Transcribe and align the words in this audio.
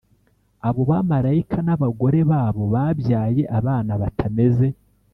Abo 0.67 0.81
bamarayika 0.91 1.57
n 1.65 1.69
abagore 1.75 2.19
babo 2.29 2.63
babyaye 2.73 3.43
abana 3.59 3.93
batameze 4.01 4.67